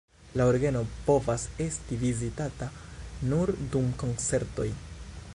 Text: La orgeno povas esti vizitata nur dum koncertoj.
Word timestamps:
La 0.39 0.45
orgeno 0.51 0.79
povas 1.09 1.43
esti 1.65 1.97
vizitata 2.03 2.69
nur 3.33 3.53
dum 3.75 3.93
koncertoj. 4.05 4.67